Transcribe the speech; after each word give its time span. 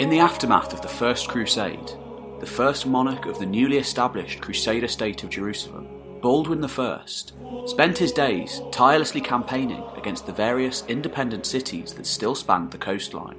In 0.00 0.08
the 0.08 0.20
aftermath 0.20 0.72
of 0.72 0.80
the 0.80 0.88
First 0.88 1.28
Crusade, 1.28 1.92
the 2.40 2.46
first 2.46 2.86
monarch 2.86 3.26
of 3.26 3.38
the 3.38 3.44
newly 3.44 3.76
established 3.76 4.40
Crusader 4.40 4.88
state 4.88 5.22
of 5.22 5.28
Jerusalem, 5.28 5.88
Baldwin 6.22 6.64
I, 6.64 7.02
spent 7.66 7.98
his 7.98 8.10
days 8.10 8.62
tirelessly 8.72 9.20
campaigning 9.20 9.84
against 9.98 10.24
the 10.24 10.32
various 10.32 10.86
independent 10.86 11.44
cities 11.44 11.92
that 11.92 12.06
still 12.06 12.34
spanned 12.34 12.70
the 12.70 12.78
coastline. 12.78 13.36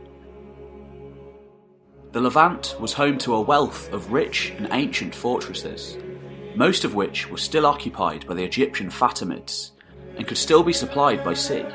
The 2.12 2.22
Levant 2.22 2.76
was 2.80 2.94
home 2.94 3.18
to 3.18 3.34
a 3.34 3.42
wealth 3.42 3.92
of 3.92 4.12
rich 4.12 4.54
and 4.56 4.68
ancient 4.70 5.16
fortresses, 5.16 5.98
most 6.54 6.84
of 6.84 6.94
which 6.94 7.28
were 7.28 7.38
still 7.40 7.66
occupied 7.66 8.28
by 8.28 8.36
the 8.36 8.44
Egyptian 8.44 8.92
Fatimids 8.92 9.72
and 10.16 10.28
could 10.28 10.38
still 10.38 10.62
be 10.62 10.74
supplied 10.74 11.24
by 11.24 11.34
sea, 11.34 11.66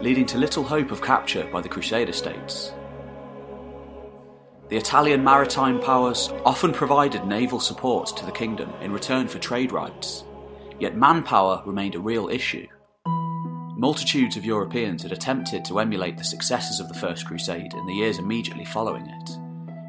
leading 0.00 0.26
to 0.26 0.38
little 0.38 0.62
hope 0.62 0.92
of 0.92 1.02
capture 1.02 1.50
by 1.50 1.60
the 1.60 1.68
Crusader 1.68 2.12
states. 2.12 2.70
The 4.70 4.76
Italian 4.76 5.24
maritime 5.24 5.80
powers 5.80 6.30
often 6.46 6.72
provided 6.72 7.26
naval 7.26 7.58
support 7.58 8.16
to 8.16 8.24
the 8.24 8.30
kingdom 8.30 8.72
in 8.80 8.92
return 8.92 9.26
for 9.26 9.40
trade 9.40 9.72
rights, 9.72 10.22
yet 10.78 10.96
manpower 10.96 11.60
remained 11.66 11.96
a 11.96 12.00
real 12.00 12.28
issue. 12.28 12.68
Multitudes 13.76 14.36
of 14.36 14.44
Europeans 14.44 15.02
had 15.02 15.10
attempted 15.10 15.64
to 15.64 15.80
emulate 15.80 16.16
the 16.16 16.22
successes 16.22 16.78
of 16.78 16.86
the 16.86 16.94
First 16.94 17.26
Crusade 17.26 17.74
in 17.74 17.84
the 17.86 17.94
years 17.94 18.20
immediately 18.20 18.64
following 18.64 19.08
it, 19.08 19.30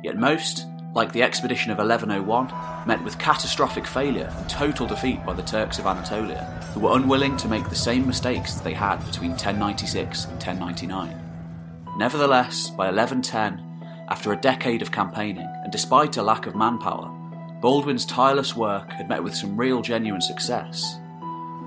yet 0.04 0.18
most, 0.18 0.66
like 0.96 1.12
the 1.12 1.22
expedition 1.22 1.72
of 1.72 1.78
1101, 1.78 2.88
met 2.88 3.04
with 3.04 3.20
catastrophic 3.20 3.86
failure 3.86 4.34
and 4.36 4.50
total 4.50 4.88
defeat 4.88 5.24
by 5.24 5.34
the 5.34 5.44
Turks 5.44 5.78
of 5.78 5.86
Anatolia, 5.86 6.46
who 6.74 6.80
were 6.80 6.98
unwilling 6.98 7.38
to 7.38 7.48
make 7.48 7.70
the 7.70 7.76
same 7.76 8.08
mistakes 8.08 8.56
that 8.56 8.64
they 8.64 8.74
had 8.74 8.98
between 9.06 9.30
1096 9.30 10.24
and 10.24 10.34
1099. 10.44 11.16
Nevertheless, 12.00 12.72
by 12.72 12.90
1110, 12.90 13.71
after 14.12 14.34
a 14.34 14.42
decade 14.42 14.82
of 14.82 14.92
campaigning, 14.92 15.48
and 15.64 15.72
despite 15.72 16.18
a 16.18 16.22
lack 16.22 16.46
of 16.46 16.54
manpower, 16.54 17.10
Baldwin's 17.62 18.06
tireless 18.06 18.58
work 18.58 18.92
had 18.92 19.08
met 19.08 19.24
with 19.24 19.34
some 19.34 19.56
real 19.56 19.82
genuine 19.82 20.22
success. 20.22 21.00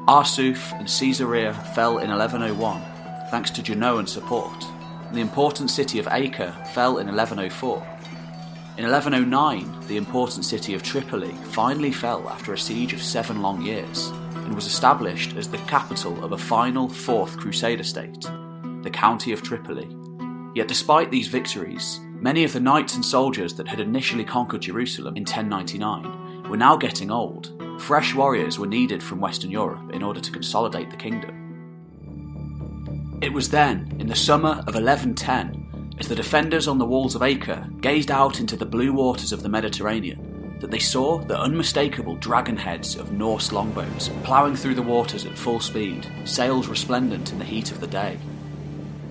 Arsuf 0.07 0.79
and 0.79 0.87
Caesarea 0.87 1.55
fell 1.75 1.99
in 1.99 2.11
1101 2.11 2.83
thanks 3.31 3.51
to 3.51 3.63
Genoan 3.63 4.07
support, 4.07 4.65
the 5.13 5.21
important 5.21 5.71
city 5.71 5.99
of 5.99 6.07
Acre 6.11 6.53
fell 6.73 6.99
in 6.99 7.07
1104. 7.07 7.77
In 8.77 8.85
1109, 8.85 9.87
the 9.89 9.97
important 9.97 10.45
city 10.45 10.75
of 10.75 10.83
Tripoli 10.83 11.33
finally 11.51 11.93
fell 11.93 12.29
after 12.29 12.53
a 12.53 12.59
siege 12.59 12.93
of 12.93 13.03
seven 13.03 13.41
long 13.41 13.63
years 13.63 14.09
and 14.35 14.55
was 14.55 14.67
established 14.67 15.35
as 15.37 15.49
the 15.49 15.59
capital 15.67 16.23
of 16.23 16.33
a 16.33 16.39
final 16.39 16.89
Fourth 16.89 17.39
Crusader 17.39 17.85
state, 17.85 18.29
the 18.83 18.91
County 18.93 19.33
of 19.33 19.43
Tripoli. 19.43 19.89
Yet 20.55 20.69
despite 20.69 21.11
these 21.11 21.29
victories, 21.29 22.01
Many 22.25 22.43
of 22.45 22.55
the 22.55 22.61
knights 22.61 22.95
and 22.95 23.05
soldiers 23.05 23.53
that 23.57 23.69
had 23.69 23.81
initially 23.81 24.25
conquered 24.25 24.63
Jerusalem 24.63 25.15
in 25.15 25.25
1099 25.25 26.49
were 26.49 26.57
now 26.57 26.75
getting 26.75 27.11
old. 27.11 27.53
Fresh 27.79 28.15
warriors 28.15 28.59
were 28.59 28.67
needed 28.67 29.03
from 29.03 29.21
Western 29.21 29.51
Europe 29.51 29.93
in 29.93 30.03
order 30.03 30.21
to 30.21 30.33
consolidate 30.33 30.91
the 30.91 30.97
kingdom. 30.97 31.43
It 33.21 33.31
was 33.31 33.51
then, 33.51 33.95
in 33.99 34.07
the 34.07 34.17
summer 34.17 34.53
of 34.67 34.75
1110, 34.75 35.97
as 35.99 36.09
the 36.09 36.15
defenders 36.15 36.67
on 36.67 36.79
the 36.79 36.87
walls 36.87 37.15
of 37.15 37.23
Acre 37.23 37.69
gazed 37.83 38.11
out 38.11 38.41
into 38.41 38.57
the 38.57 38.65
blue 38.65 38.95
waters 38.95 39.31
of 39.31 39.43
the 39.43 39.51
Mediterranean, 39.51 40.57
that 40.61 40.71
they 40.71 40.79
saw 40.79 41.19
the 41.19 41.39
unmistakable 41.39 42.17
dragon 42.17 42.57
heads 42.57 42.97
of 42.97 43.13
Norse 43.13 43.53
longboats 43.53 44.09
ploughing 44.23 44.57
through 44.57 44.77
the 44.77 44.81
waters 44.81 45.27
at 45.27 45.37
full 45.37 45.61
speed, 45.61 46.11
sails 46.25 46.69
resplendent 46.69 47.33
in 47.33 47.39
the 47.39 47.45
heat 47.45 47.71
of 47.71 47.81
the 47.83 47.87
day. 47.87 48.19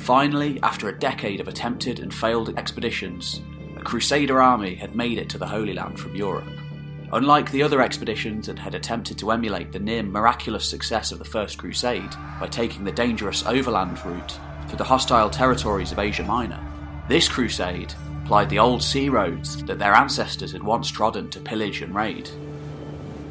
Finally, 0.04 0.60
after 0.64 0.90
a 0.90 1.00
decade 1.00 1.40
of 1.40 1.48
attempted 1.48 2.00
and 2.00 2.14
failed 2.14 2.54
expeditions, 2.60 3.42
a 3.78 3.82
Crusader 3.82 4.42
army 4.42 4.76
had 4.76 4.98
made 4.98 5.18
it 5.18 5.30
to 5.30 5.38
the 5.38 5.48
Holy 5.48 5.72
Land 5.72 5.98
from 5.98 6.14
Europe. 6.14 6.44
Unlike 7.14 7.52
the 7.52 7.64
other 7.64 7.82
expeditions 7.82 8.48
that 8.48 8.60
had 8.60 8.76
attempted 8.76 9.18
to 9.18 9.32
emulate 9.32 9.72
the 9.72 9.80
near 9.80 10.04
miraculous 10.04 10.68
success 10.68 11.14
of 11.14 11.20
the 11.20 11.26
First 11.26 11.58
Crusade 11.58 12.14
by 12.38 12.48
taking 12.48 12.84
the 12.84 12.92
dangerous 12.92 13.46
overland 13.46 13.98
route 14.04 14.38
through 14.68 14.78
the 14.78 14.84
hostile 14.84 15.30
territories 15.30 15.94
of 15.94 16.00
Asia 16.00 16.24
Minor, 16.24 16.60
this 17.08 17.30
crusade 17.30 17.94
plied 18.26 18.50
the 18.50 18.60
old 18.60 18.84
sea 18.84 19.08
roads 19.08 19.64
that 19.64 19.80
their 19.80 19.94
ancestors 19.94 20.52
had 20.52 20.64
once 20.64 20.92
trodden 20.92 21.30
to 21.30 21.40
pillage 21.40 21.82
and 21.82 21.96
raid. 21.96 22.30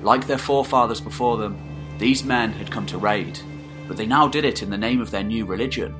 Like 0.03 0.27
their 0.27 0.39
forefathers 0.39 1.03
before 1.03 1.37
them, 1.37 1.59
these 1.99 2.25
men 2.25 2.51
had 2.51 2.71
come 2.71 2.87
to 2.87 2.97
raid, 2.97 3.39
but 3.87 3.99
they 3.99 4.07
now 4.07 4.27
did 4.27 4.47
it 4.47 4.63
in 4.63 4.71
the 4.71 4.79
name 4.79 5.03
of 5.03 5.11
their 5.11 5.23
new 5.23 5.45
religion, 5.45 5.95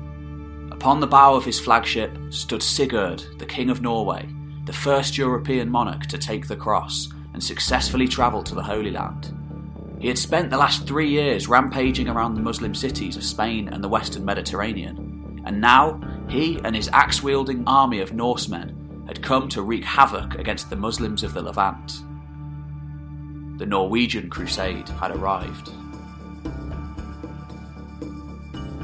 Upon 0.83 0.99
the 0.99 1.07
bow 1.07 1.33
of 1.33 1.45
his 1.45 1.61
flagship 1.61 2.17
stood 2.29 2.61
Sigurd, 2.61 3.23
the 3.39 3.45
King 3.45 3.69
of 3.69 3.81
Norway, 3.81 4.27
the 4.65 4.73
first 4.73 5.17
European 5.17 5.69
monarch 5.69 6.07
to 6.07 6.17
take 6.17 6.45
the 6.45 6.57
cross 6.57 7.07
and 7.31 7.41
successfully 7.41 8.05
travel 8.05 8.43
to 8.43 8.53
the 8.53 8.63
Holy 8.63 8.91
Land. 8.91 9.33
He 10.01 10.09
had 10.09 10.17
spent 10.17 10.49
the 10.49 10.57
last 10.57 10.85
three 10.85 11.07
years 11.09 11.47
rampaging 11.47 12.09
around 12.09 12.33
the 12.33 12.41
Muslim 12.41 12.75
cities 12.75 13.15
of 13.15 13.23
Spain 13.23 13.69
and 13.69 13.81
the 13.81 13.87
Western 13.87 14.25
Mediterranean, 14.25 15.41
and 15.45 15.61
now 15.61 16.01
he 16.27 16.59
and 16.65 16.75
his 16.75 16.89
axe 16.91 17.23
wielding 17.23 17.63
army 17.65 18.01
of 18.01 18.11
Norsemen 18.11 19.05
had 19.07 19.23
come 19.23 19.47
to 19.47 19.61
wreak 19.61 19.85
havoc 19.85 20.35
against 20.35 20.69
the 20.69 20.75
Muslims 20.75 21.23
of 21.23 21.33
the 21.33 21.41
Levant. 21.41 22.01
The 23.57 23.65
Norwegian 23.65 24.29
Crusade 24.29 24.89
had 24.89 25.11
arrived. 25.11 25.71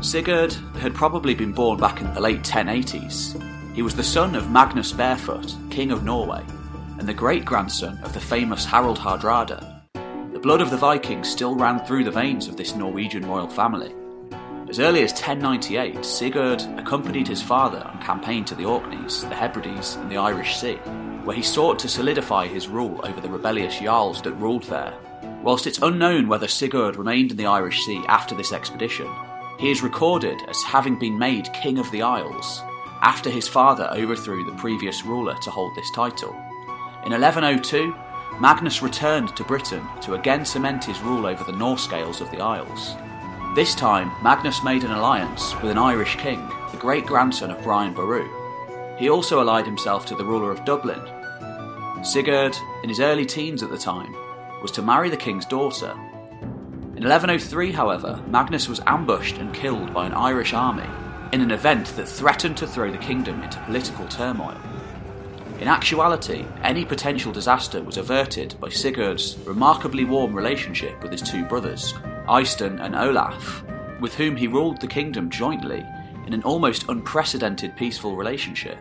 Sigurd 0.02 0.54
had 0.78 0.96
probably 0.96 1.36
been 1.36 1.52
born 1.52 1.78
back 1.78 2.00
in 2.00 2.14
the 2.14 2.22
late 2.22 2.42
1080s. 2.42 3.36
He 3.76 3.82
was 3.82 3.96
the 3.96 4.04
son 4.04 4.34
of 4.34 4.50
Magnus 4.50 4.94
Barefoot, 4.94 5.54
King 5.70 5.92
of 5.92 6.06
Norway, 6.06 6.42
and 6.98 7.08
the 7.08 7.14
great 7.14 7.44
grandson 7.44 8.00
of 8.02 8.14
the 8.14 8.20
famous 8.20 8.64
Harald 8.64 8.98
Hardrada. 8.98 9.82
The 10.32 10.40
blood 10.40 10.62
of 10.62 10.70
the 10.70 10.78
Vikings 10.78 11.30
still 11.30 11.54
ran 11.54 11.86
through 11.86 12.06
the 12.06 12.12
veins 12.12 12.48
of 12.48 12.56
this 12.56 12.76
Norwegian 12.76 13.28
royal 13.28 13.50
family. 13.50 13.94
As 14.70 14.80
early 14.80 15.04
as 15.04 15.12
1098, 15.12 16.06
Sigurd 16.06 16.62
accompanied 16.78 17.28
his 17.28 17.42
father 17.42 17.84
on 17.86 18.02
campaign 18.02 18.46
to 18.46 18.56
the 18.56 18.66
Orkneys, 18.66 19.28
the 19.28 19.36
Hebrides, 19.36 19.96
and 19.98 20.10
the 20.10 20.18
Irish 20.18 20.56
Sea, 20.56 20.76
where 21.26 21.36
he 21.36 21.44
sought 21.44 21.78
to 21.80 21.90
solidify 21.90 22.48
his 22.48 22.70
rule 22.70 23.02
over 23.04 23.20
the 23.20 23.30
rebellious 23.30 23.80
Jarls 23.80 24.22
that 24.22 24.34
ruled 24.34 24.64
there. 24.64 24.94
Whilst 25.44 25.68
it's 25.68 25.82
unknown 25.82 26.30
whether 26.30 26.48
Sigurd 26.48 26.96
remained 26.96 27.32
in 27.32 27.38
the 27.38 27.48
Irish 27.48 27.84
Sea 27.84 28.02
after 28.08 28.34
this 28.34 28.54
expedition, 28.54 29.08
he 29.60 29.70
is 29.70 29.84
recorded 29.84 30.42
as 30.48 30.64
having 30.64 30.96
been 30.96 31.20
made 31.20 31.52
King 31.52 31.80
of 31.80 31.92
the 31.92 32.02
Isles 32.02 32.64
after 33.02 33.30
his 33.30 33.48
father 33.48 33.90
overthrew 33.92 34.46
the 34.46 34.58
previous 34.58 35.06
ruler 35.06 35.36
to 35.42 35.52
hold 35.52 35.76
this 35.76 35.92
title. 35.92 36.32
In 37.06 37.12
1102, 37.12 37.94
Magnus 38.40 38.82
returned 38.82 39.36
to 39.36 39.44
Britain 39.44 39.86
to 40.02 40.14
again 40.14 40.46
cement 40.46 40.86
his 40.86 41.02
rule 41.02 41.26
over 41.26 41.44
the 41.44 41.58
Norse 41.58 41.88
Gaels 41.88 42.22
of 42.22 42.32
the 42.32 42.40
Isles. 42.40 42.96
This 43.54 43.76
time, 43.76 44.12
Magnus 44.24 44.64
made 44.64 44.84
an 44.84 44.92
alliance 44.92 45.54
with 45.62 45.72
an 45.72 45.78
Irish 45.78 46.16
king, 46.16 46.40
the 46.72 46.78
great 46.78 47.06
grandson 47.06 47.52
of 47.52 47.62
Brian 47.62 47.94
Boru. 47.94 48.30
He 48.98 49.10
also 49.10 49.42
allied 49.42 49.66
himself 49.66 50.06
to 50.06 50.16
the 50.16 50.26
ruler 50.26 50.52
of 50.52 50.64
Dublin. 50.64 51.02
Sigurd, 52.02 52.56
in 52.84 52.90
his 52.90 53.02
early 53.02 53.26
teens 53.26 53.62
at 53.62 53.70
the 53.70 53.78
time, 53.78 54.16
was 54.62 54.72
to 54.72 54.82
marry 54.82 55.10
the 55.10 55.18
king's 55.18 55.46
daughter 55.46 55.98
in 57.00 57.06
1103, 57.06 57.72
however, 57.72 58.22
Magnus 58.28 58.68
was 58.68 58.82
ambushed 58.86 59.38
and 59.38 59.54
killed 59.54 59.94
by 59.94 60.06
an 60.06 60.14
Irish 60.14 60.54
army 60.54 60.84
in 61.32 61.40
an 61.40 61.50
event 61.50 61.96
that 61.96 62.10
threatened 62.10 62.58
to 62.58 62.68
throw 62.68 62.92
the 62.92 62.98
kingdom 62.98 63.42
into 63.42 63.58
political 63.62 64.06
turmoil. 64.10 64.58
In 65.62 65.70
actuality, 65.70 66.46
any 66.62 66.84
potential 66.84 67.32
disaster 67.32 67.82
was 67.82 67.96
averted 67.96 68.60
by 68.60 68.68
Sigurd's 68.68 69.38
remarkably 69.46 70.04
warm 70.04 70.34
relationship 70.34 71.02
with 71.02 71.14
his 71.14 71.22
two 71.22 71.46
brothers, 71.46 71.94
Eystein 72.28 72.84
and 72.84 72.98
Olaf, 72.98 73.64
with 74.02 74.14
whom 74.16 74.36
he 74.36 74.48
ruled 74.48 74.82
the 74.82 74.88
kingdom 74.88 75.30
jointly 75.30 75.86
in 76.28 76.34
an 76.34 76.44
almost 76.44 76.90
unprecedented 76.90 77.78
peaceful 77.78 78.18
relationship. 78.18 78.78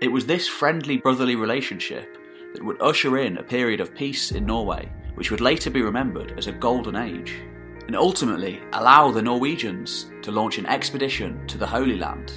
It 0.00 0.08
was 0.08 0.24
this 0.24 0.48
friendly 0.48 0.96
brotherly 0.96 1.36
relationship 1.36 2.16
that 2.54 2.64
would 2.64 2.80
usher 2.80 3.18
in 3.18 3.36
a 3.36 3.42
period 3.42 3.82
of 3.82 3.94
peace 3.94 4.30
in 4.32 4.46
Norway 4.46 4.88
which 5.14 5.30
would 5.30 5.40
later 5.40 5.70
be 5.70 5.82
remembered 5.82 6.34
as 6.38 6.46
a 6.46 6.52
golden 6.52 6.96
age, 6.96 7.40
and 7.86 7.96
ultimately 7.96 8.62
allow 8.72 9.10
the 9.10 9.22
Norwegians 9.22 10.10
to 10.22 10.32
launch 10.32 10.58
an 10.58 10.66
expedition 10.66 11.46
to 11.46 11.58
the 11.58 11.66
Holy 11.66 11.96
Land. 11.96 12.32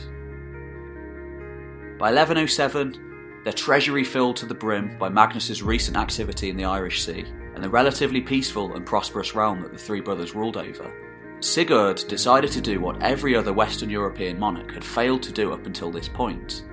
By 1.97 2.11
1107, 2.11 3.41
their 3.43 3.53
treasury 3.53 4.03
filled 4.03 4.35
to 4.37 4.45
the 4.45 4.53
brim 4.53 4.97
by 4.99 5.09
Magnus's 5.09 5.63
recent 5.63 5.97
activity 5.97 6.49
in 6.49 6.57
the 6.57 6.65
Irish 6.65 7.03
Sea 7.03 7.25
and 7.55 7.63
the 7.63 7.69
relatively 7.69 8.21
peaceful 8.21 8.75
and 8.75 8.85
prosperous 8.85 9.33
realm 9.33 9.61
that 9.61 9.71
the 9.71 9.79
three 9.79 10.01
brothers 10.01 10.35
ruled 10.35 10.57
over, 10.57 10.93
Sigurd 11.39 12.03
decided 12.07 12.51
to 12.51 12.61
do 12.61 12.79
what 12.79 13.01
every 13.01 13.35
other 13.35 13.53
Western 13.53 13.89
European 13.89 14.39
monarch 14.39 14.73
had 14.73 14.83
failed 14.83 15.21
to 15.23 15.31
do 15.31 15.53
up 15.53 15.65
until 15.65 15.91
this 15.91 16.09
point 16.09 16.63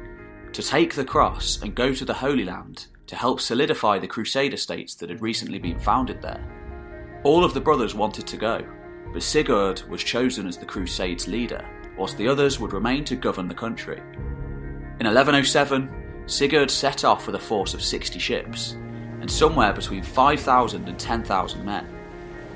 to 0.52 0.62
take 0.62 0.94
the 0.94 1.04
cross 1.04 1.60
and 1.62 1.74
go 1.74 1.92
to 1.92 2.04
the 2.04 2.14
Holy 2.14 2.44
Land 2.44 2.86
to 3.06 3.16
help 3.16 3.40
solidify 3.40 3.98
the 3.98 4.06
Crusader 4.06 4.56
states 4.56 4.94
that 4.96 5.10
had 5.10 5.22
recently 5.22 5.58
been 5.58 5.78
founded 5.78 6.22
there. 6.22 6.42
All 7.24 7.44
of 7.44 7.54
the 7.54 7.60
brothers 7.60 7.94
wanted 7.94 8.26
to 8.26 8.36
go, 8.36 8.64
but 9.12 9.22
Sigurd 9.22 9.82
was 9.88 10.02
chosen 10.02 10.46
as 10.46 10.56
the 10.56 10.66
Crusade's 10.66 11.28
leader, 11.28 11.64
whilst 11.96 12.16
the 12.18 12.28
others 12.28 12.58
would 12.58 12.72
remain 12.72 13.04
to 13.04 13.16
govern 13.16 13.48
the 13.48 13.54
country. 13.54 13.98
In 15.00 15.06
In 15.06 15.14
1107, 15.14 16.24
Sigurd 16.26 16.70
set 16.70 17.04
off 17.04 17.26
with 17.26 17.36
a 17.36 17.38
force 17.38 17.74
of 17.74 17.82
60 17.82 18.18
ships, 18.18 18.72
and 19.20 19.30
somewhere 19.30 19.72
between 19.72 20.02
5,000 20.02 20.88
and 20.88 20.98
10,000 20.98 21.64
men. 21.64 21.86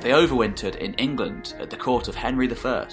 They 0.01 0.11
overwintered 0.11 0.77
in 0.77 0.95
England 0.95 1.55
at 1.59 1.71
the 1.71 1.77
court 1.77 2.09
of 2.09 2.15
Henry 2.15 2.51
I, 2.51 2.87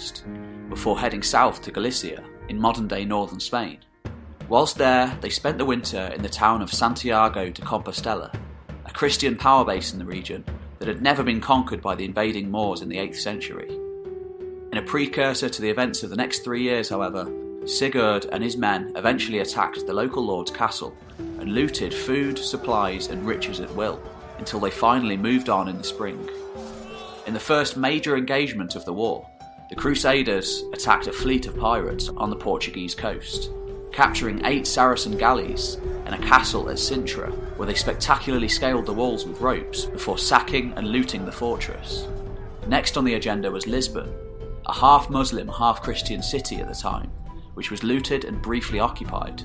before 0.69 0.99
heading 0.99 1.21
south 1.21 1.61
to 1.61 1.71
Galicia 1.71 2.23
in 2.49 2.59
modern 2.59 2.87
day 2.87 3.05
northern 3.05 3.39
Spain. 3.39 3.79
Whilst 4.47 4.77
there, 4.77 5.17
they 5.21 5.29
spent 5.29 5.57
the 5.57 5.65
winter 5.65 6.11
in 6.15 6.21
the 6.21 6.29
town 6.29 6.61
of 6.61 6.71
Santiago 6.71 7.49
de 7.49 7.63
Compostela, 7.63 8.31
a 8.85 8.91
Christian 8.91 9.35
power 9.35 9.65
base 9.65 9.91
in 9.91 9.97
the 9.97 10.05
region 10.05 10.45
that 10.77 10.87
had 10.87 11.01
never 11.01 11.23
been 11.23 11.41
conquered 11.41 11.81
by 11.81 11.95
the 11.95 12.05
invading 12.05 12.51
Moors 12.51 12.83
in 12.83 12.89
the 12.89 12.97
8th 12.97 13.15
century. 13.15 13.67
In 14.71 14.77
a 14.77 14.83
precursor 14.83 15.49
to 15.49 15.61
the 15.63 15.69
events 15.69 16.03
of 16.03 16.11
the 16.11 16.15
next 16.15 16.43
three 16.43 16.61
years, 16.61 16.89
however, 16.89 17.25
Sigurd 17.65 18.25
and 18.31 18.43
his 18.43 18.55
men 18.55 18.93
eventually 18.95 19.39
attacked 19.39 19.87
the 19.87 19.93
local 19.93 20.23
lord's 20.23 20.51
castle 20.51 20.95
and 21.17 21.55
looted 21.55 21.91
food, 21.91 22.37
supplies, 22.37 23.07
and 23.07 23.25
riches 23.25 23.59
at 23.59 23.73
will 23.73 23.99
until 24.37 24.59
they 24.59 24.69
finally 24.69 25.17
moved 25.17 25.49
on 25.49 25.67
in 25.67 25.77
the 25.79 25.83
spring. 25.83 26.29
In 27.25 27.33
the 27.33 27.39
first 27.39 27.77
major 27.77 28.15
engagement 28.15 28.75
of 28.75 28.85
the 28.85 28.93
war, 28.93 29.27
the 29.71 29.75
Crusaders 29.75 30.63
attacked 30.71 31.07
a 31.07 31.11
fleet 31.11 31.47
of 31.47 31.57
pirates 31.57 32.09
on 32.09 32.29
the 32.29 32.35
Portuguese 32.35 32.93
coast, 32.93 33.49
capturing 33.95 34.45
eight 34.45 34.67
Saracen 34.67 35.17
galleys 35.17 35.75
and 36.05 36.13
a 36.13 36.17
castle 36.17 36.69
at 36.69 36.75
Sintra, 36.75 37.31
where 37.55 37.65
they 37.65 37.73
spectacularly 37.73 38.49
scaled 38.49 38.85
the 38.85 38.93
walls 38.93 39.25
with 39.25 39.39
ropes 39.39 39.85
before 39.85 40.17
sacking 40.17 40.73
and 40.75 40.89
looting 40.89 41.25
the 41.25 41.31
fortress. 41.31 42.05
Next 42.67 42.97
on 42.97 43.05
the 43.05 43.13
agenda 43.13 43.49
was 43.49 43.67
Lisbon, 43.67 44.13
a 44.65 44.73
half 44.73 45.09
Muslim, 45.09 45.47
half 45.47 45.81
Christian 45.81 46.21
city 46.21 46.57
at 46.57 46.67
the 46.67 46.75
time, 46.75 47.09
which 47.53 47.71
was 47.71 47.85
looted 47.85 48.25
and 48.25 48.41
briefly 48.41 48.81
occupied. 48.81 49.41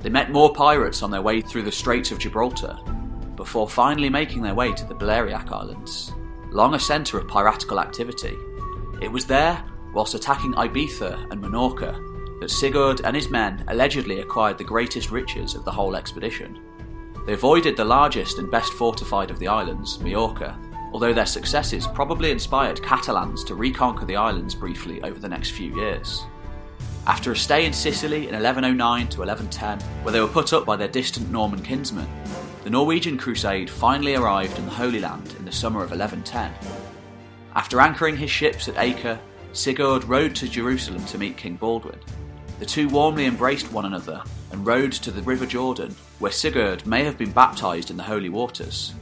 They 0.00 0.10
met 0.10 0.30
more 0.30 0.52
pirates 0.52 1.02
on 1.02 1.10
their 1.10 1.22
way 1.22 1.40
through 1.40 1.62
the 1.62 1.72
Straits 1.72 2.12
of 2.12 2.18
Gibraltar, 2.18 2.78
before 3.34 3.66
finally 3.66 4.10
making 4.10 4.42
their 4.42 4.54
way 4.54 4.74
to 4.74 4.84
the 4.84 4.94
Balearic 4.94 5.50
Islands, 5.50 6.12
long 6.50 6.74
a 6.74 6.78
centre 6.78 7.18
of 7.18 7.28
piratical 7.28 7.80
activity. 7.80 8.36
It 9.00 9.10
was 9.10 9.24
there, 9.24 9.64
whilst 9.94 10.14
attacking 10.14 10.52
Ibiza 10.52 11.30
and 11.30 11.42
Minorca, 11.42 12.04
that 12.40 12.50
Sigurd 12.50 13.00
and 13.04 13.14
his 13.14 13.30
men 13.30 13.64
allegedly 13.68 14.20
acquired 14.20 14.58
the 14.58 14.64
greatest 14.64 15.10
riches 15.10 15.54
of 15.54 15.64
the 15.64 15.70
whole 15.70 15.96
expedition. 15.96 16.58
They 17.26 17.34
avoided 17.34 17.76
the 17.76 17.84
largest 17.84 18.38
and 18.38 18.50
best 18.50 18.72
fortified 18.72 19.30
of 19.30 19.38
the 19.38 19.48
islands, 19.48 20.00
Majorca, 20.00 20.58
although 20.92 21.12
their 21.12 21.26
successes 21.26 21.86
probably 21.86 22.30
inspired 22.30 22.82
Catalans 22.82 23.44
to 23.44 23.54
reconquer 23.54 24.06
the 24.06 24.16
islands 24.16 24.54
briefly 24.54 25.02
over 25.02 25.18
the 25.18 25.28
next 25.28 25.50
few 25.50 25.74
years. 25.76 26.24
After 27.06 27.32
a 27.32 27.36
stay 27.36 27.64
in 27.64 27.72
Sicily 27.72 28.28
in 28.28 28.34
1109 28.34 29.08
to 29.08 29.20
1110, 29.20 29.80
where 30.02 30.12
they 30.12 30.20
were 30.20 30.26
put 30.26 30.52
up 30.52 30.64
by 30.66 30.76
their 30.76 30.88
distant 30.88 31.30
Norman 31.30 31.62
kinsmen, 31.62 32.08
the 32.64 32.70
Norwegian 32.70 33.16
crusade 33.16 33.70
finally 33.70 34.14
arrived 34.14 34.58
in 34.58 34.64
the 34.64 34.70
Holy 34.70 35.00
Land 35.00 35.34
in 35.38 35.44
the 35.44 35.52
summer 35.52 35.82
of 35.82 35.90
1110. 35.90 36.52
After 37.54 37.80
anchoring 37.80 38.16
his 38.16 38.30
ships 38.30 38.68
at 38.68 38.78
Acre, 38.78 39.18
Sigurd 39.52 40.04
rode 40.04 40.34
to 40.36 40.48
Jerusalem 40.48 41.04
to 41.06 41.18
meet 41.18 41.36
King 41.36 41.56
Baldwin. 41.56 41.98
The 42.58 42.66
two 42.66 42.88
warmly 42.88 43.26
embraced 43.26 43.72
one 43.72 43.84
another 43.84 44.22
and 44.50 44.66
rode 44.66 44.92
to 44.92 45.10
the 45.10 45.22
River 45.22 45.46
Jordan, 45.46 45.94
where 46.18 46.32
Sigurd 46.32 46.86
may 46.86 47.04
have 47.04 47.16
been 47.16 47.30
baptized 47.30 47.90
in 47.90 47.96
the 47.96 48.02
holy 48.02 48.28
waters. 48.28 48.94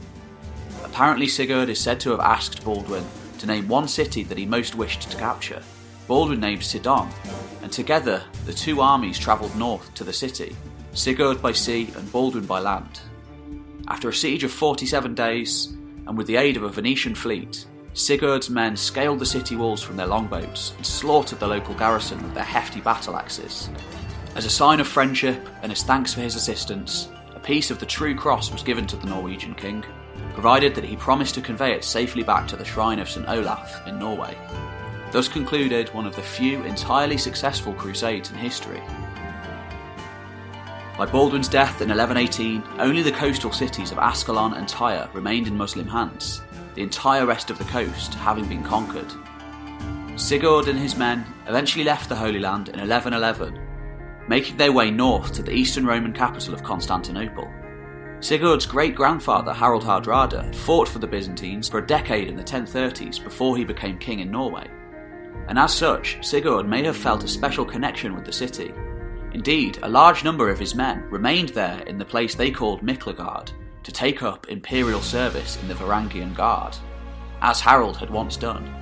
Apparently, 0.83 1.27
Sigurd 1.27 1.69
is 1.69 1.79
said 1.79 1.99
to 2.01 2.11
have 2.11 2.19
asked 2.19 2.63
Baldwin 2.63 3.05
to 3.39 3.47
name 3.47 3.67
one 3.67 3.87
city 3.87 4.23
that 4.23 4.37
he 4.37 4.45
most 4.45 4.75
wished 4.75 5.09
to 5.09 5.17
capture. 5.17 5.63
Baldwin 6.07 6.39
named 6.39 6.63
Sidon, 6.63 7.09
and 7.63 7.71
together 7.71 8.23
the 8.45 8.53
two 8.53 8.79
armies 8.79 9.17
travelled 9.17 9.55
north 9.55 9.93
to 9.95 10.03
the 10.03 10.13
city, 10.13 10.55
Sigurd 10.93 11.41
by 11.41 11.51
sea 11.51 11.91
and 11.95 12.11
Baldwin 12.11 12.45
by 12.45 12.59
land. 12.59 12.99
After 13.87 14.09
a 14.09 14.13
siege 14.13 14.43
of 14.43 14.51
47 14.51 15.15
days, 15.15 15.73
and 16.05 16.17
with 16.17 16.27
the 16.27 16.37
aid 16.37 16.57
of 16.57 16.63
a 16.63 16.69
Venetian 16.69 17.15
fleet, 17.15 17.65
Sigurd's 17.97 18.47
men 18.47 18.77
scaled 18.77 19.17
the 19.17 19.25
city 19.25 19.55
walls 19.55 19.81
from 19.81 19.97
their 19.97 20.05
longboats 20.05 20.73
and 20.77 20.85
slaughtered 20.85 21.39
the 21.39 21.47
local 21.47 21.73
garrison 21.73 22.21
with 22.21 22.35
their 22.35 22.43
hefty 22.43 22.79
battle 22.79 23.17
axes. 23.17 23.69
As 24.35 24.45
a 24.45 24.51
sign 24.51 24.79
of 24.79 24.87
friendship 24.87 25.49
and 25.63 25.71
as 25.71 25.81
thanks 25.81 26.13
for 26.13 26.21
his 26.21 26.35
assistance, 26.35 27.09
a 27.33 27.39
piece 27.39 27.71
of 27.71 27.79
the 27.79 27.87
true 27.87 28.13
cross 28.13 28.51
was 28.51 28.61
given 28.61 28.85
to 28.85 28.97
the 28.97 29.07
Norwegian 29.07 29.55
king, 29.55 29.83
provided 30.33 30.75
that 30.75 30.83
he 30.83 30.95
promised 30.95 31.33
to 31.35 31.41
convey 31.41 31.73
it 31.73 31.83
safely 31.83 32.21
back 32.21 32.47
to 32.47 32.55
the 32.55 32.63
shrine 32.63 32.99
of 32.99 33.09
St 33.09 33.27
Olaf 33.27 33.87
in 33.87 33.97
Norway. 33.97 34.37
Thus 35.11 35.27
concluded 35.27 35.91
one 35.95 36.05
of 36.05 36.15
the 36.15 36.21
few 36.21 36.63
entirely 36.65 37.17
successful 37.17 37.73
crusades 37.73 38.29
in 38.29 38.37
history. 38.37 38.81
By 40.99 41.07
Baldwin's 41.07 41.49
death 41.49 41.81
in 41.81 41.89
1118, 41.89 42.63
only 42.77 43.01
the 43.01 43.11
coastal 43.11 43.51
cities 43.51 43.91
of 43.91 43.97
Ascalon 43.97 44.53
and 44.53 44.67
Tyre 44.67 45.09
remained 45.13 45.47
in 45.47 45.57
Muslim 45.57 45.87
hands, 45.87 46.41
the 46.77 46.83
entire 46.83 47.25
rest 47.25 47.49
of 47.49 47.57
the 47.57 47.65
coast 47.65 48.13
having 48.13 48.45
been 48.45 48.63
conquered. 48.63 49.11
Sigurd 50.15 50.69
and 50.69 50.79
his 50.79 50.95
men 50.95 51.25
eventually 51.47 51.83
left 51.83 52.07
the 52.07 52.15
Holy 52.15 52.39
Land 52.39 52.69
in 52.69 52.79
1111, 52.79 53.59
making 54.29 54.55
their 54.55 54.71
way 54.71 54.89
north 54.89 55.33
to 55.33 55.43
the 55.43 55.51
eastern 55.51 55.85
Roman 55.85 56.13
capital 56.13 56.53
of 56.53 56.63
Constantinople. 56.63 57.51
Sigurd's 58.21 58.65
great 58.65 58.95
grandfather 58.95 59.53
Harald 59.53 59.83
Hardrada 59.83 60.45
had 60.45 60.55
fought 60.55 60.87
for 60.87 60.99
the 60.99 61.07
Byzantines 61.07 61.67
for 61.67 61.79
a 61.79 61.85
decade 61.85 62.29
in 62.29 62.37
the 62.37 62.43
1030s 62.43 63.21
before 63.21 63.57
he 63.57 63.65
became 63.65 63.97
king 63.97 64.21
in 64.21 64.31
Norway 64.31 64.69
and 65.47 65.57
as 65.57 65.73
such, 65.73 66.17
Sigurd 66.21 66.67
may 66.67 66.83
have 66.83 66.97
felt 66.97 67.23
a 67.23 67.27
special 67.27 67.65
connection 67.65 68.13
with 68.15 68.25
the 68.25 68.33
city. 68.33 68.73
Indeed, 69.33 69.79
a 69.81 69.89
large 69.89 70.23
number 70.23 70.49
of 70.49 70.59
his 70.59 70.75
men 70.75 71.03
remained 71.09 71.49
there 71.49 71.79
in 71.81 71.97
the 71.97 72.05
place 72.05 72.35
they 72.35 72.51
called 72.51 72.81
Miklagard 72.81 73.51
to 73.83 73.91
take 73.91 74.23
up 74.23 74.47
imperial 74.49 75.01
service 75.01 75.57
in 75.61 75.67
the 75.67 75.73
Varangian 75.73 76.35
Guard, 76.35 76.75
as 77.41 77.61
Harald 77.61 77.97
had 77.97 78.09
once 78.09 78.37
done. 78.37 78.73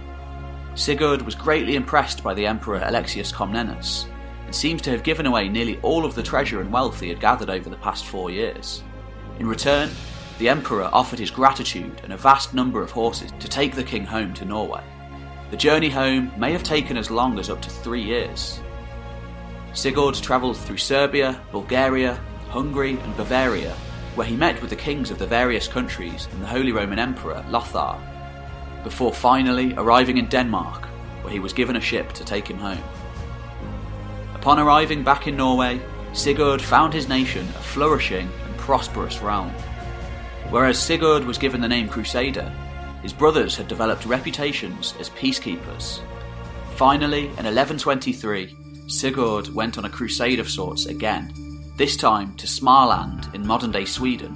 Sigurd 0.75 1.21
was 1.21 1.36
greatly 1.36 1.75
impressed 1.75 2.24
by 2.24 2.33
the 2.33 2.45
Emperor 2.45 2.81
Alexius 2.83 3.31
Comnenus, 3.31 4.07
and 4.45 4.53
seems 4.53 4.81
to 4.81 4.92
have 4.92 5.03
given 5.03 5.25
away 5.25 5.47
nearly 5.47 5.80
all 5.81 6.06
of 6.06 6.15
the 6.15 6.24
treasure 6.24 6.62
and 6.62 6.71
wealth 6.71 7.00
he 7.00 7.09
had 7.09 7.19
gathered 7.19 7.50
over 7.50 7.69
the 7.69 7.77
past 7.77 8.06
four 8.06 8.30
years. 8.30 8.83
In 9.39 9.47
return, 9.47 9.89
the 10.38 10.50
Emperor 10.50 10.89
offered 10.92 11.19
his 11.19 11.31
gratitude 11.31 12.01
and 12.03 12.12
a 12.12 12.18
vast 12.18 12.53
number 12.53 12.81
of 12.81 12.91
horses 12.91 13.31
to 13.39 13.48
take 13.48 13.74
the 13.74 13.84
king 13.84 14.05
home 14.05 14.34
to 14.34 14.46
Norway. 14.46 14.84
The 15.51 15.58
journey 15.58 15.89
home 15.89 16.31
may 16.38 16.51
have 16.51 16.63
taken 16.63 16.98
as 16.98 17.12
long 17.12 17.39
as 17.39 17.50
up 17.50 17.62
to 17.62 17.70
three 17.70 18.01
years. 18.01 18.60
Sigurd 19.74 20.15
travelled 20.15 20.58
through 20.58 20.77
Serbia, 20.77 21.41
Bulgaria, 21.51 22.15
Hungary, 22.50 22.98
and 23.00 23.15
Bavaria, 23.17 23.75
where 24.15 24.27
he 24.27 24.36
met 24.36 24.60
with 24.62 24.69
the 24.69 24.75
kings 24.75 25.12
of 25.12 25.19
the 25.19 25.27
various 25.27 25.67
countries 25.67 26.27
and 26.31 26.41
the 26.41 26.48
Holy 26.48 26.72
Roman 26.72 27.00
Emperor 27.00 27.45
Lothar, 27.50 27.98
before 28.84 29.13
finally 29.13 29.74
arriving 29.75 30.17
in 30.17 30.27
Denmark, 30.27 30.86
where 31.22 31.34
he 31.34 31.39
was 31.39 31.53
given 31.53 31.75
a 31.75 31.81
ship 31.81 32.13
to 32.13 32.24
take 32.24 32.48
him 32.48 32.57
home. 32.57 32.84
Upon 34.34 34.60
arriving 34.60 35.03
back 35.03 35.27
in 35.27 35.36
Norway, 35.36 35.81
Sigurd 36.13 36.62
found 36.62 36.93
his 36.93 37.10
nation 37.10 37.45
a 37.50 37.62
flourishing 37.62 38.29
and 38.45 38.57
prosperous 38.57 39.19
realm. 39.22 39.50
Whereas 40.50 40.77
Sigurd 40.77 41.25
was 41.25 41.38
given 41.38 41.60
the 41.60 41.67
name 41.67 41.89
Crusader, 41.89 42.53
his 43.01 43.12
brothers 43.12 43.55
had 43.55 43.67
developed 43.67 44.05
reputations 44.05 44.93
as 45.00 45.10
peacekeepers. 45.10 46.00
Finally, 46.75 47.25
in 47.25 47.45
1123, 47.45 48.55
Sigurd 48.88 49.53
went 49.53 49.77
on 49.77 49.86
a 49.86 49.89
crusade 49.89 50.39
of 50.39 50.50
sorts 50.50 50.86
again, 50.86 51.34
this 51.75 51.98
time 51.98 52.36
to 52.36 52.48
Smaland 52.48 53.34
in 53.34 53.46
modern 53.46 53.72
day 53.72 53.86
Sweden, 53.86 54.32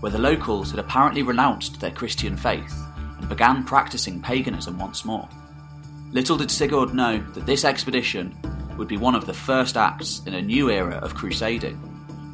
where 0.00 0.12
the 0.12 0.18
locals 0.18 0.70
had 0.70 0.78
apparently 0.78 1.22
renounced 1.22 1.80
their 1.80 1.90
Christian 1.90 2.36
faith 2.36 2.74
and 3.18 3.28
began 3.28 3.64
practicing 3.64 4.20
paganism 4.20 4.78
once 4.78 5.04
more. 5.04 5.28
Little 6.12 6.36
did 6.36 6.50
Sigurd 6.50 6.94
know 6.94 7.18
that 7.32 7.46
this 7.46 7.64
expedition 7.64 8.36
would 8.76 8.88
be 8.88 8.96
one 8.96 9.14
of 9.14 9.26
the 9.26 9.34
first 9.34 9.76
acts 9.76 10.22
in 10.26 10.34
a 10.34 10.42
new 10.42 10.70
era 10.70 10.96
of 10.96 11.14
crusading, 11.14 11.80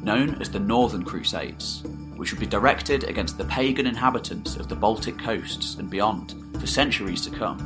known 0.03 0.41
as 0.41 0.49
the 0.49 0.59
Northern 0.59 1.03
Crusades 1.03 1.83
which 2.21 2.31
would 2.31 2.39
be 2.39 2.45
directed 2.45 3.03
against 3.05 3.35
the 3.39 3.45
pagan 3.45 3.87
inhabitants 3.87 4.55
of 4.55 4.69
the 4.69 4.75
Baltic 4.75 5.17
coasts 5.17 5.73
and 5.77 5.89
beyond 5.89 6.35
for 6.59 6.67
centuries 6.67 7.21
to 7.21 7.31
come. 7.31 7.57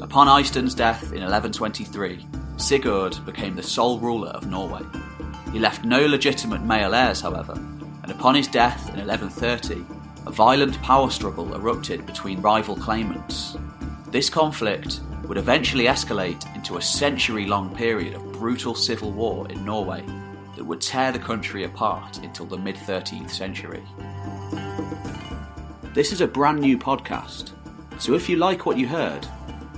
Upon 0.00 0.28
Eystein's 0.28 0.72
death 0.72 1.02
in 1.02 1.20
1123, 1.20 2.24
Sigurd 2.56 3.24
became 3.26 3.56
the 3.56 3.62
sole 3.62 3.98
ruler 3.98 4.28
of 4.28 4.46
Norway. 4.46 4.82
He 5.52 5.58
left 5.58 5.84
no 5.84 6.06
legitimate 6.06 6.62
male 6.62 6.94
heirs, 6.94 7.20
however, 7.20 7.54
and 8.02 8.10
upon 8.10 8.34
his 8.34 8.46
death 8.46 8.88
in 8.90 9.04
1130, 9.04 9.84
a 10.26 10.30
violent 10.30 10.80
power 10.82 11.10
struggle 11.10 11.54
erupted 11.54 12.06
between 12.06 12.40
rival 12.40 12.76
claimants. 12.76 13.56
This 14.10 14.30
conflict 14.30 15.00
would 15.26 15.38
eventually 15.38 15.84
escalate 15.84 16.54
into 16.54 16.76
a 16.76 16.82
century 16.82 17.46
long 17.46 17.74
period 17.74 18.14
of 18.14 18.32
brutal 18.32 18.74
civil 18.74 19.10
war 19.10 19.48
in 19.50 19.64
Norway 19.64 20.04
that 20.56 20.64
would 20.64 20.80
tear 20.80 21.12
the 21.12 21.18
country 21.18 21.64
apart 21.64 22.18
until 22.18 22.46
the 22.46 22.58
mid 22.58 22.76
13th 22.76 23.30
century. 23.30 23.82
This 25.92 26.12
is 26.12 26.20
a 26.20 26.26
brand 26.26 26.60
new 26.60 26.78
podcast, 26.78 27.50
so 27.98 28.14
if 28.14 28.28
you 28.28 28.36
like 28.36 28.66
what 28.66 28.78
you 28.78 28.86
heard, 28.86 29.26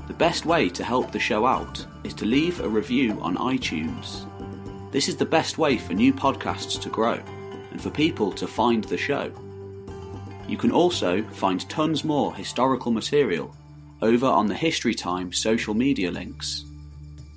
the 0.08 0.14
best 0.14 0.46
way 0.46 0.68
to 0.68 0.84
help 0.84 1.12
the 1.12 1.18
show 1.18 1.46
out 1.46 1.86
is 2.06 2.14
to 2.14 2.24
leave 2.24 2.60
a 2.60 2.68
review 2.68 3.18
on 3.20 3.34
iTunes. 3.34 4.24
This 4.92 5.08
is 5.08 5.16
the 5.16 5.26
best 5.26 5.58
way 5.58 5.76
for 5.76 5.92
new 5.92 6.12
podcasts 6.12 6.80
to 6.82 6.88
grow 6.88 7.20
and 7.72 7.82
for 7.82 7.90
people 7.90 8.30
to 8.30 8.46
find 8.46 8.84
the 8.84 8.96
show. 8.96 9.32
You 10.46 10.56
can 10.56 10.70
also 10.70 11.24
find 11.24 11.68
tons 11.68 12.04
more 12.04 12.32
historical 12.32 12.92
material 12.92 13.52
over 14.02 14.26
on 14.26 14.46
the 14.46 14.54
History 14.54 14.94
Time 14.94 15.32
social 15.32 15.74
media 15.74 16.12
links. 16.12 16.64